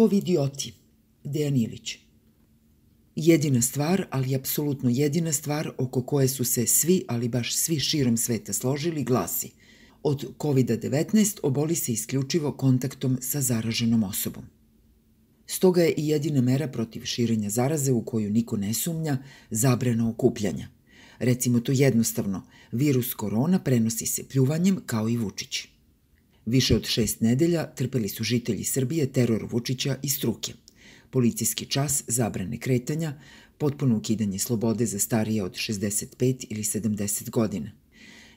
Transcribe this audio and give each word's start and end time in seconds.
Ko 0.00 0.06
vidioti? 0.06 0.72
Dejan 1.24 1.56
Ilić. 1.56 1.98
Jedina 3.16 3.62
stvar, 3.62 4.06
ali 4.10 4.34
apsolutno 4.34 4.90
jedina 4.90 5.32
stvar 5.32 5.70
oko 5.78 6.02
koje 6.02 6.28
su 6.28 6.44
se 6.44 6.66
svi, 6.66 7.04
ali 7.08 7.28
baš 7.28 7.56
svi 7.56 7.80
širom 7.80 8.16
sveta 8.16 8.52
složili, 8.52 9.04
glasi 9.04 9.50
od 10.02 10.24
COVID-19 10.38 11.38
oboli 11.42 11.74
se 11.74 11.92
isključivo 11.92 12.52
kontaktom 12.52 13.18
sa 13.20 13.40
zaraženom 13.40 14.04
osobom. 14.04 14.44
Stoga 15.46 15.82
je 15.82 15.94
i 15.96 16.08
jedina 16.08 16.40
mera 16.40 16.68
protiv 16.68 17.04
širenja 17.04 17.50
zaraze 17.50 17.92
u 17.92 18.04
koju 18.04 18.30
niko 18.30 18.56
ne 18.56 18.74
sumnja 18.74 19.18
zabrana 19.50 20.08
okupljanja. 20.08 20.68
Recimo 21.18 21.60
to 21.60 21.72
jednostavno, 21.72 22.42
virus 22.72 23.14
korona 23.14 23.58
prenosi 23.58 24.06
se 24.06 24.28
pljuvanjem 24.28 24.80
kao 24.86 25.08
i 25.08 25.16
Vučić. 25.16 25.68
Više 26.50 26.76
od 26.76 26.86
šest 26.86 27.20
nedelja 27.20 27.66
trpeli 27.74 28.08
su 28.08 28.24
žitelji 28.24 28.64
Srbije 28.64 29.12
teror 29.12 29.46
Vučića 29.50 29.96
i 30.02 30.08
struke. 30.08 30.52
Policijski 31.10 31.66
čas, 31.66 32.04
zabrane 32.06 32.58
kretanja, 32.58 33.12
potpuno 33.58 33.96
ukidanje 33.96 34.38
slobode 34.38 34.86
za 34.86 34.98
starije 34.98 35.44
od 35.44 35.52
65 35.52 36.46
ili 36.48 36.62
70 36.62 37.30
godina. 37.30 37.70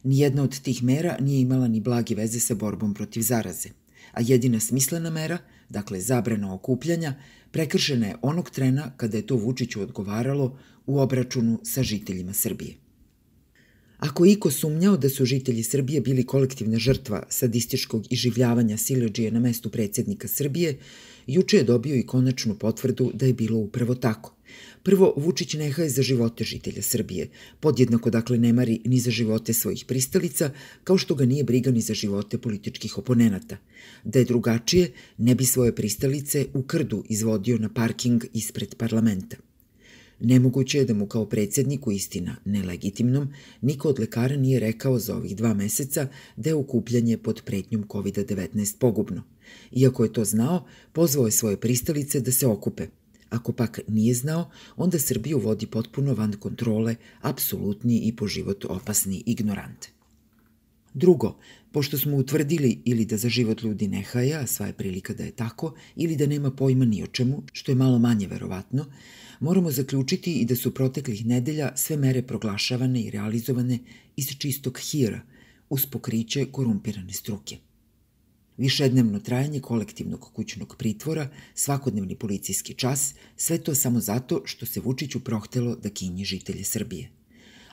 Nijedna 0.04 0.44
od 0.44 0.60
tih 0.62 0.84
mera 0.84 1.18
nije 1.20 1.42
imala 1.42 1.68
ni 1.68 1.80
blage 1.80 2.16
veze 2.16 2.40
sa 2.40 2.56
borbom 2.56 2.94
protiv 2.94 3.22
zaraze, 3.22 3.70
a 4.12 4.22
jedina 4.22 4.60
smislena 4.60 5.10
mera, 5.10 5.38
dakle 5.70 6.02
zabrana 6.02 6.54
okupljanja, 6.54 7.16
prekršena 7.52 8.08
je 8.08 8.16
onog 8.22 8.50
trena 8.50 8.92
kada 8.98 9.18
je 9.18 9.28
to 9.28 9.36
Vučiću 9.36 9.82
odgovaralo 9.82 10.58
u 10.86 11.00
obračunu 11.00 11.60
sa 11.64 11.84
žiteljima 11.84 12.34
Srbije. 12.34 12.83
Ako 14.04 14.26
iko 14.26 14.52
sumnjao 14.52 14.98
da 14.98 15.10
su 15.10 15.26
žitelji 15.26 15.64
Srbije 15.64 16.02
bili 16.02 16.24
kolektivna 16.26 16.80
žrtva 16.80 17.24
sadističkog 17.30 18.06
iživljavanja 18.10 18.78
Sileđije 18.78 19.32
na 19.32 19.40
mestu 19.40 19.70
predsednika 19.70 20.28
Srbije, 20.28 20.78
juče 21.28 21.58
je 21.58 21.64
dobio 21.64 21.96
i 21.96 22.06
konačnu 22.06 22.56
potvrdu 22.56 23.12
da 23.14 23.26
je 23.26 23.34
bilo 23.34 23.58
upravo 23.58 23.96
tako. 23.96 24.34
Prvo, 24.84 25.14
Vučić 25.18 25.54
nehaje 25.54 25.90
za 25.90 26.02
živote 26.02 26.44
žitelja 26.44 26.82
Srbije, 26.82 27.30
podjednako 27.60 28.10
dakle 28.10 28.38
ne 28.38 28.54
mari 28.54 28.80
ni 28.86 29.00
za 29.00 29.12
živote 29.12 29.54
svojih 29.54 29.86
pristalica, 29.86 30.52
kao 30.84 30.98
što 30.98 31.16
ga 31.16 31.26
nije 31.26 31.44
briga 31.44 31.72
ni 31.72 31.82
za 31.82 31.94
živote 31.94 32.38
političkih 32.38 32.98
oponenata. 32.98 33.58
Da 34.04 34.20
je 34.20 34.26
drugačije, 34.26 34.92
ne 35.18 35.36
bi 35.36 35.46
svoje 35.46 35.76
pristalice 35.76 36.46
u 36.54 36.64
krdu 36.64 37.04
izvodio 37.10 37.58
na 37.58 37.70
parking 37.70 38.26
ispred 38.34 38.76
parlamenta. 38.76 39.38
Nemoguće 40.26 40.78
je 40.78 40.86
da 40.86 40.94
mu 40.94 41.06
kao 41.08 41.26
predsedniku, 41.26 41.92
istina 41.92 42.36
nelegitimnom, 42.46 43.34
niko 43.62 43.90
od 43.90 44.00
lekara 44.00 44.36
nije 44.36 44.60
rekao 44.60 45.00
za 45.00 45.16
ovih 45.16 45.36
dva 45.36 45.54
meseca 45.54 46.08
da 46.36 46.50
je 46.50 46.56
okupljanje 46.56 47.18
pod 47.18 47.42
pretnjom 47.46 47.84
COVID-19 47.88 48.78
pogubno. 48.80 49.24
Iako 49.72 50.04
je 50.04 50.14
to 50.14 50.26
znao, 50.26 50.66
pozvao 50.94 51.26
je 51.26 51.32
svoje 51.32 51.58
pristalice 51.58 52.20
da 52.20 52.32
se 52.32 52.48
okupe. 52.48 52.88
Ako 53.30 53.52
pak 53.52 53.80
nije 53.88 54.14
znao, 54.14 54.50
onda 54.76 55.00
Srbiju 55.00 55.40
vodi 55.40 55.66
potpuno 55.66 56.14
van 56.14 56.34
kontrole, 56.40 56.96
apsolutni 57.22 58.00
i 58.00 58.16
po 58.16 58.28
život 58.28 58.66
opasni 58.66 59.24
ignorant. 59.26 59.88
Drugo, 60.94 61.38
pošto 61.72 61.98
smo 61.98 62.18
utvrdili 62.18 62.82
ili 62.86 63.06
da 63.06 63.18
za 63.18 63.30
život 63.30 63.62
ljudi 63.64 63.88
ne 63.88 64.02
haja, 64.02 64.40
a 64.40 64.48
sva 64.48 64.68
je 64.68 64.74
prilika 64.74 65.14
da 65.14 65.24
je 65.24 65.32
tako, 65.32 65.74
ili 65.96 66.16
da 66.16 66.28
nema 66.28 66.52
pojma 66.52 66.86
ni 66.86 67.04
o 67.04 67.08
čemu, 67.08 67.44
što 67.54 67.72
je 67.72 67.76
malo 67.76 68.00
manje 68.00 68.28
verovatno, 68.28 68.86
moramo 69.40 69.72
zaključiti 69.72 70.34
i 70.34 70.46
da 70.46 70.56
su 70.56 70.74
proteklih 70.74 71.26
nedelja 71.26 71.72
sve 71.76 71.98
mere 71.98 72.22
proglašavane 72.22 73.02
i 73.02 73.10
realizovane 73.10 73.80
iz 74.16 74.28
čistog 74.38 74.80
hira, 74.80 75.22
uz 75.70 75.86
pokriće 75.86 76.46
korumpirane 76.46 77.14
struke. 77.14 77.58
Višednevno 78.58 79.20
trajanje 79.20 79.60
kolektivnog 79.60 80.30
kućnog 80.34 80.76
pritvora, 80.78 81.30
svakodnevni 81.56 82.16
policijski 82.16 82.74
čas, 82.74 83.14
sve 83.38 83.58
to 83.58 83.76
samo 83.76 84.00
zato 84.00 84.42
što 84.46 84.66
se 84.66 84.80
Vučiću 84.80 85.20
prohtelo 85.20 85.76
da 85.76 85.90
kinji 85.90 86.26
žitelje 86.26 86.64
Srbije. 86.64 87.23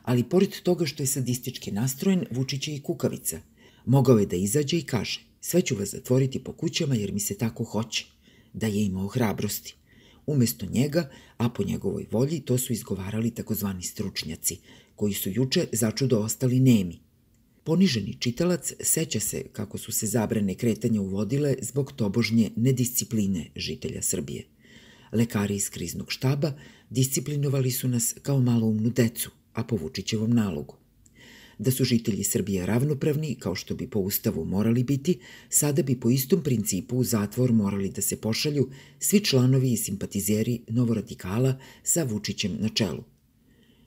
Ali 0.02 0.24
pored 0.24 0.60
toga 0.62 0.86
što 0.86 1.02
je 1.02 1.06
sadistički 1.06 1.70
nastrojen, 1.70 2.24
Vučić 2.30 2.68
je 2.68 2.74
i 2.74 2.82
kukavica. 2.82 3.40
Mogao 3.86 4.18
je 4.18 4.26
da 4.26 4.36
izađe 4.36 4.78
i 4.78 4.82
kaže, 4.82 5.20
sve 5.40 5.62
ću 5.62 5.74
vas 5.74 5.90
zatvoriti 5.90 6.44
po 6.44 6.52
kućama 6.52 6.94
jer 6.94 7.12
mi 7.12 7.20
se 7.20 7.34
tako 7.38 7.64
hoće. 7.64 8.06
Da 8.52 8.66
je 8.66 8.84
imao 8.84 9.06
hrabrosti. 9.06 9.74
Umesto 10.26 10.66
njega, 10.66 11.10
a 11.36 11.48
po 11.48 11.64
njegovoj 11.64 12.06
volji, 12.10 12.40
to 12.40 12.58
su 12.58 12.72
izgovarali 12.72 13.30
takozvani 13.30 13.82
stručnjaci, 13.82 14.58
koji 14.96 15.14
su 15.14 15.30
juče 15.30 15.66
začudo 15.72 16.18
ostali 16.18 16.60
nemi. 16.60 16.98
Poniženi 17.64 18.16
čitalac 18.20 18.72
seća 18.80 19.20
se 19.20 19.42
kako 19.52 19.78
su 19.78 19.92
se 19.92 20.06
zabrane 20.06 20.54
kretanja 20.54 21.00
uvodile 21.00 21.54
zbog 21.62 21.92
tobožnje 21.92 22.50
nediscipline 22.56 23.50
žitelja 23.56 24.02
Srbije. 24.02 24.44
Lekari 25.12 25.56
iz 25.56 25.70
kriznog 25.70 26.12
štaba 26.12 26.52
disciplinovali 26.90 27.70
su 27.70 27.88
nas 27.88 28.14
kao 28.22 28.40
maloumnu 28.40 28.90
decu, 28.90 29.30
a 29.52 29.64
po 29.64 29.76
Vučićevom 29.76 30.30
nalogu 30.30 30.80
da 31.60 31.70
su 31.70 31.84
žitelji 31.84 32.24
Srbije 32.24 32.66
ravnopravni, 32.66 33.34
kao 33.34 33.54
što 33.54 33.74
bi 33.74 33.86
po 33.86 33.98
ustavu 34.00 34.44
morali 34.44 34.84
biti, 34.84 35.18
sada 35.48 35.82
bi 35.82 36.00
po 36.00 36.10
istom 36.10 36.42
principu 36.42 36.96
u 36.96 37.04
zatvor 37.04 37.52
morali 37.52 37.90
da 37.90 38.02
se 38.02 38.16
pošalju 38.16 38.68
svi 38.98 39.20
članovi 39.20 39.72
i 39.72 39.76
simpatizeri 39.76 40.60
novoradikala 40.68 41.58
sa 41.82 42.02
Vučićem 42.02 42.56
na 42.60 42.68
čelu. 42.68 43.04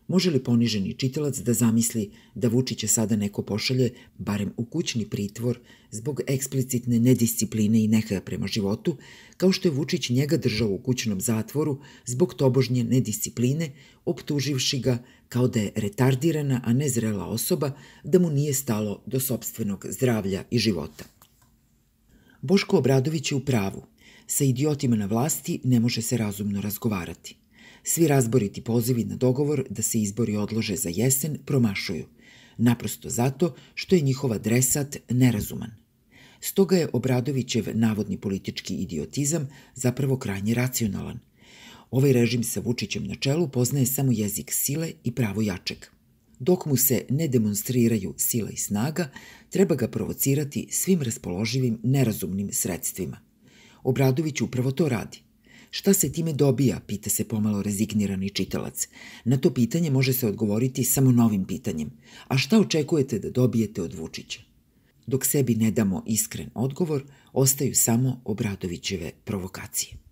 Može 0.08 0.32
li 0.32 0.44
poniženi 0.44 0.94
čitalac 0.94 1.38
da 1.38 1.54
zamisli 1.54 2.12
da 2.36 2.48
Vučića 2.48 2.88
sada 2.88 3.16
neko 3.16 3.42
pošalje, 3.42 3.92
barem 4.18 4.52
u 4.58 4.66
kućni 4.66 5.06
pritvor, 5.06 5.60
zbog 5.92 6.22
eksplicitne 6.28 7.00
nediscipline 7.00 7.84
i 7.84 7.88
nehaja 7.88 8.22
prema 8.22 8.48
životu, 8.48 8.98
kao 9.38 9.52
što 9.52 9.68
je 9.68 9.72
Vučić 9.72 10.10
njega 10.10 10.38
držao 10.38 10.70
u 10.70 10.78
kućnom 10.78 11.22
zatvoru 11.22 11.80
zbog 12.06 12.34
tobožnje 12.34 12.84
nediscipline, 12.84 13.72
optuživši 14.06 14.80
ga 14.80 14.98
kao 15.30 15.48
da 15.48 15.60
je 15.60 15.72
retardirana, 15.76 16.62
a 16.64 16.74
ne 16.74 16.90
zrela 16.90 17.26
osoba, 17.26 17.72
da 18.04 18.20
mu 18.20 18.30
nije 18.30 18.54
stalo 18.54 19.02
do 19.06 19.20
sobstvenog 19.20 19.86
zdravlja 19.90 20.44
i 20.52 20.60
života. 20.60 21.06
Boško 22.42 22.78
Obradović 22.78 23.32
je 23.32 23.36
u 23.36 23.40
pravu. 23.40 23.84
Sa 24.28 24.44
idiotima 24.44 24.96
na 24.96 25.06
vlasti 25.06 25.60
ne 25.64 25.80
može 25.80 26.02
se 26.02 26.18
razumno 26.18 26.62
razgovarati. 26.62 27.36
Svi 27.84 28.08
razboriti 28.08 28.62
pozivi 28.62 29.04
na 29.04 29.16
dogovor 29.16 29.64
da 29.70 29.82
se 29.82 30.02
izbori 30.02 30.36
odlože 30.36 30.76
za 30.76 30.90
jesen 30.90 31.38
promašuju, 31.46 32.06
naprosto 32.58 33.10
zato 33.10 33.56
što 33.76 33.96
je 33.96 34.02
njihov 34.02 34.34
adresat 34.34 34.98
nerazuman. 35.10 35.72
Stoga 36.42 36.78
je 36.78 36.90
Obradovićev 36.94 37.66
navodni 37.74 38.18
politički 38.18 38.76
idiotizam 38.76 39.50
zapravo 39.76 40.18
krajnje 40.18 40.54
racionalan. 40.54 41.20
Ovaj 41.92 42.14
režim 42.14 42.44
sa 42.44 42.60
Vučićem 42.60 43.08
na 43.08 43.16
čelu 43.16 43.48
poznaje 43.48 43.86
samo 43.86 44.12
jezik 44.12 44.52
sile 44.52 44.92
i 45.04 45.12
pravo 45.12 45.42
jačeg. 45.42 45.78
Dok 46.40 46.66
mu 46.66 46.78
se 46.78 47.06
ne 47.10 47.28
demonstriraju 47.28 48.14
sila 48.18 48.50
i 48.50 48.58
snaga, 48.58 49.10
treba 49.50 49.76
ga 49.76 49.88
provocirati 49.88 50.68
svim 50.72 51.02
raspoloživim 51.02 51.80
nerazumnim 51.84 52.50
sredstvima. 52.52 53.20
Obradović 53.84 54.42
upravo 54.42 54.72
to 54.72 54.90
radi– 54.90 55.20
Šta 55.76 55.94
se 55.94 56.12
time 56.12 56.34
dobija, 56.34 56.80
pita 56.88 57.10
se 57.10 57.24
pomalo 57.28 57.62
rezignirani 57.62 58.30
čitalac. 58.30 58.88
Na 59.26 59.38
to 59.38 59.54
pitanje 59.54 59.92
može 59.92 60.14
se 60.14 60.28
odgovoriti 60.28 60.84
samo 60.84 61.12
novim 61.12 61.46
pitanjem. 61.46 61.90
A 62.28 62.38
šta 62.38 62.60
očekujete 62.60 63.20
da 63.20 63.30
dobijete 63.30 63.82
od 63.82 63.94
Vučića? 63.94 64.42
Dok 65.08 65.26
sebi 65.26 65.56
ne 65.56 65.72
damo 65.72 66.04
iskren 66.08 66.50
odgovor, 66.54 67.04
ostaju 67.34 67.76
samo 67.76 68.22
Obradovićeve 68.26 69.12
provokacije. 69.24 70.03